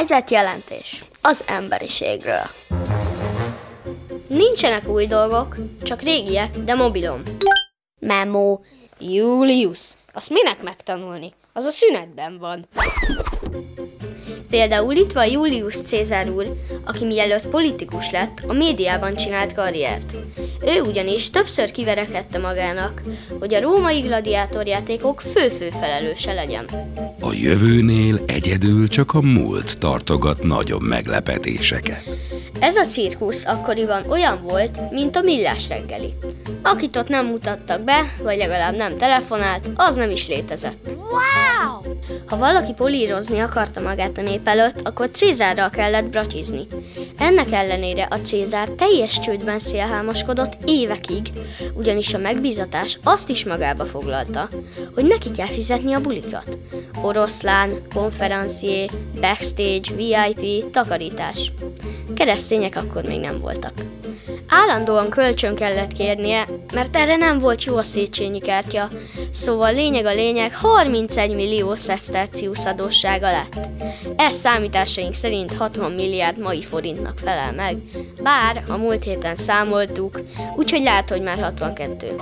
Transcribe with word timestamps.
Helyzetjelentés 0.00 1.04
az 1.22 1.44
emberiségről. 1.46 2.42
Nincsenek 4.26 4.88
új 4.88 5.06
dolgok, 5.06 5.56
csak 5.82 6.02
régiek, 6.02 6.56
de 6.58 6.74
mobilom. 6.74 7.22
Memo, 7.98 8.58
Julius. 8.98 9.80
Azt 10.12 10.30
minek 10.30 10.62
megtanulni? 10.62 11.32
Az 11.52 11.64
a 11.64 11.70
szünetben 11.70 12.38
van. 12.38 12.68
Például 14.50 14.94
itt 14.94 15.12
van 15.12 15.30
Julius 15.30 15.82
Cézár 15.82 16.30
úr, 16.30 16.46
aki 16.86 17.04
mielőtt 17.04 17.46
politikus 17.46 18.10
lett, 18.10 18.40
a 18.46 18.52
médiában 18.52 19.14
csinált 19.16 19.54
karriert. 19.54 20.14
Ő 20.66 20.80
ugyanis 20.80 21.30
többször 21.30 21.70
kiverekedte 21.70 22.38
magának, 22.38 23.02
hogy 23.38 23.54
a 23.54 23.60
római 23.60 24.00
gladiátorjátékok 24.00 25.20
fő-fő 25.20 25.70
felelőse 25.70 26.32
legyen. 26.32 26.64
A 27.20 27.32
jövőnél 27.32 28.20
egyedül 28.26 28.88
csak 28.88 29.14
a 29.14 29.20
múlt 29.20 29.78
tartogat 29.78 30.42
nagyobb 30.42 30.82
meglepetéseket. 30.82 32.18
Ez 32.60 32.76
a 32.76 32.84
cirkusz 32.84 33.44
akkoriban 33.46 34.02
olyan 34.08 34.42
volt, 34.42 34.90
mint 34.90 35.16
a 35.16 35.20
millás 35.20 35.68
reggeli. 35.68 36.14
Akit 36.62 36.96
ott 36.96 37.08
nem 37.08 37.26
mutattak 37.26 37.80
be, 37.80 38.14
vagy 38.22 38.36
legalább 38.36 38.76
nem 38.76 38.96
telefonált, 38.96 39.68
az 39.74 39.96
nem 39.96 40.10
is 40.10 40.28
létezett. 40.28 40.88
Wow! 40.96 41.94
Ha 42.26 42.36
valaki 42.36 42.72
polírozni 42.72 43.38
akarta 43.38 43.80
magát 43.80 44.18
a 44.18 44.22
nép 44.22 44.48
előtt, 44.48 44.80
akkor 44.86 45.10
Cézárral 45.12 45.70
kellett 45.70 46.04
bratizni. 46.04 46.66
Ennek 47.20 47.52
ellenére 47.52 48.06
a 48.10 48.16
Cézár 48.16 48.68
teljes 48.68 49.18
csődben 49.18 49.58
szélhámoskodott 49.58 50.56
évekig, 50.64 51.30
ugyanis 51.74 52.14
a 52.14 52.18
megbízatás 52.18 52.98
azt 53.04 53.28
is 53.28 53.44
magába 53.44 53.84
foglalta, 53.84 54.48
hogy 54.94 55.04
neki 55.04 55.30
kell 55.30 55.46
fizetni 55.46 55.92
a 55.92 56.00
bulikat. 56.00 56.56
Oroszlán, 57.02 57.70
konferencié, 57.94 58.86
backstage, 59.20 59.94
VIP, 59.96 60.70
takarítás. 60.70 61.52
Keresztények 62.14 62.76
akkor 62.76 63.02
még 63.02 63.20
nem 63.20 63.36
voltak. 63.36 63.72
Állandóan 64.50 65.08
kölcsön 65.08 65.54
kellett 65.54 65.92
kérnie, 65.92 66.46
mert 66.72 66.96
erre 66.96 67.16
nem 67.16 67.38
volt 67.38 67.64
jó 67.64 67.76
a 67.76 67.82
Széchenyi 67.82 68.38
kártya, 68.38 68.88
szóval 69.32 69.72
lényeg 69.72 70.04
a 70.04 70.14
lényeg 70.14 70.54
31 70.54 71.34
millió 71.34 71.74
szesztercius 71.76 72.66
adóssága 72.66 73.30
lett. 73.30 73.66
Ez 74.16 74.34
számításaink 74.34 75.14
szerint 75.14 75.56
60 75.56 75.92
milliárd 75.92 76.38
mai 76.38 76.62
forintnak 76.62 77.18
felel 77.18 77.52
meg, 77.52 77.76
bár 78.22 78.64
a 78.68 78.76
múlt 78.76 79.04
héten 79.04 79.36
számoltuk, 79.36 80.20
úgyhogy 80.56 80.82
lehet, 80.82 81.10
hogy 81.10 81.22
már 81.22 81.38
62. 81.38 82.14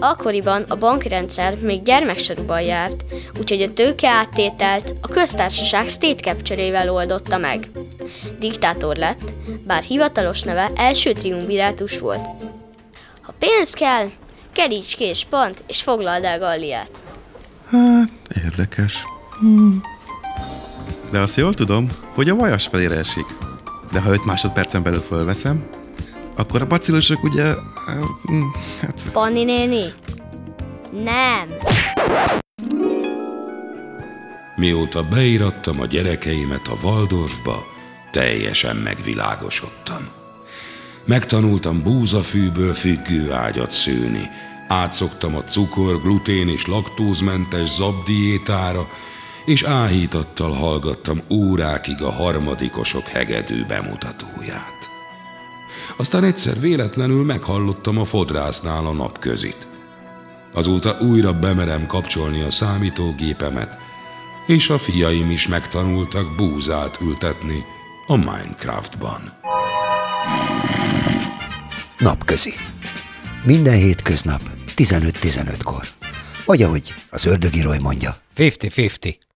Akkoriban 0.00 0.64
a 0.68 0.76
bankrendszer 0.76 1.56
még 1.60 1.82
gyermeksorúban 1.82 2.60
járt, 2.60 3.04
úgyhogy 3.38 3.62
a 3.62 3.72
tőke 3.72 4.08
áttételt 4.08 4.92
a 5.00 5.08
köztársaság 5.08 5.88
state 5.88 6.22
capture 6.22 6.92
oldotta 6.92 7.36
meg. 7.36 7.68
Diktátor 8.38 8.96
lett, 8.96 9.32
bár 9.66 9.82
hivatalos 9.82 10.42
neve 10.42 10.70
első 10.74 11.12
triumvirátus 11.12 11.98
volt. 11.98 12.24
Ha 13.20 13.34
pénz 13.38 13.72
kell, 13.72 14.10
keríts 14.52 14.96
ki 14.96 15.04
és 15.04 15.24
pont, 15.30 15.62
és 15.66 15.82
foglald 15.82 16.24
el 16.24 16.38
Galliát. 16.38 17.04
Hát, 17.70 18.10
érdekes. 18.44 19.02
Hmm. 19.38 19.82
De 21.10 21.20
azt 21.20 21.36
jól 21.36 21.54
tudom, 21.54 21.88
hogy 22.14 22.28
a 22.28 22.34
vajas 22.34 22.66
felére 22.66 22.96
esik. 22.96 23.26
De 23.92 24.00
ha 24.00 24.10
5 24.10 24.24
másodpercen 24.24 24.82
belül 24.82 25.00
fölveszem, 25.00 25.68
akkor 26.36 26.62
a 26.62 26.66
bacillusok 26.66 27.24
ugye... 27.24 27.44
Hát... 28.80 29.00
Panni 29.12 29.44
néni? 29.44 29.92
Nem. 30.90 31.54
Mióta 34.56 35.02
beírattam 35.02 35.80
a 35.80 35.86
gyerekeimet 35.86 36.68
a 36.68 36.76
Waldorfba, 36.82 37.66
teljesen 38.16 38.76
megvilágosodtam. 38.76 40.08
Megtanultam 41.04 41.82
búzafűből 41.82 42.74
függő 42.74 43.32
ágyat 43.32 43.70
szőni, 43.70 44.30
átszoktam 44.68 45.36
a 45.36 45.44
cukor, 45.44 46.02
glutén 46.02 46.48
és 46.48 46.66
laktózmentes 46.66 47.68
zabdiétára, 47.68 48.88
és 49.44 49.62
áhítattal 49.62 50.52
hallgattam 50.52 51.20
órákig 51.30 52.02
a 52.02 52.10
harmadikosok 52.10 53.06
hegedű 53.06 53.64
bemutatóját. 53.64 54.90
Aztán 55.96 56.24
egyszer 56.24 56.60
véletlenül 56.60 57.24
meghallottam 57.24 57.98
a 57.98 58.04
fodrásznál 58.04 58.86
a 58.86 58.92
napközit. 58.92 59.66
Azóta 60.52 60.98
újra 61.00 61.32
bemerem 61.32 61.86
kapcsolni 61.86 62.42
a 62.42 62.50
számítógépemet, 62.50 63.78
és 64.46 64.70
a 64.70 64.78
fiaim 64.78 65.30
is 65.30 65.48
megtanultak 65.48 66.34
búzát 66.36 66.98
ültetni 67.00 67.64
a 68.06 68.16
Minecraftban. 68.16 69.32
Napközi. 71.98 72.54
Minden 73.44 73.74
hétköznap 73.74 74.40
15-15-kor. 74.76 75.82
Vagy 76.44 76.62
ahogy 76.62 76.94
az 77.10 77.24
ördögiroly 77.24 77.78
mondja. 77.78 78.16
50-50. 78.36 79.16